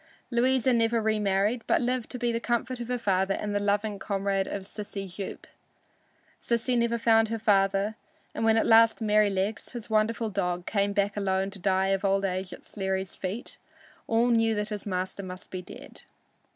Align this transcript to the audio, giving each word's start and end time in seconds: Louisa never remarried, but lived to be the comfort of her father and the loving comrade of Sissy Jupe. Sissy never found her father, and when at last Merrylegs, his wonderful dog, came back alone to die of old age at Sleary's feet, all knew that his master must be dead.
Louisa 0.31 0.73
never 0.73 0.99
remarried, 0.99 1.61
but 1.67 1.79
lived 1.79 2.09
to 2.09 2.17
be 2.17 2.31
the 2.31 2.39
comfort 2.39 2.79
of 2.79 2.87
her 2.87 2.97
father 2.97 3.35
and 3.35 3.53
the 3.53 3.61
loving 3.61 3.99
comrade 3.99 4.47
of 4.47 4.63
Sissy 4.63 5.05
Jupe. 5.07 5.45
Sissy 6.39 6.75
never 6.75 6.97
found 6.97 7.29
her 7.29 7.37
father, 7.37 7.93
and 8.33 8.43
when 8.43 8.57
at 8.57 8.65
last 8.65 8.99
Merrylegs, 8.99 9.73
his 9.73 9.91
wonderful 9.91 10.31
dog, 10.31 10.65
came 10.65 10.91
back 10.91 11.15
alone 11.15 11.51
to 11.51 11.59
die 11.59 11.89
of 11.89 12.03
old 12.03 12.25
age 12.25 12.51
at 12.51 12.65
Sleary's 12.65 13.15
feet, 13.15 13.59
all 14.07 14.29
knew 14.29 14.55
that 14.55 14.69
his 14.69 14.87
master 14.87 15.21
must 15.21 15.51
be 15.51 15.61
dead. 15.61 16.01